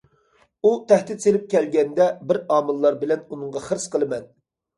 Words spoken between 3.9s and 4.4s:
قىلىمەن.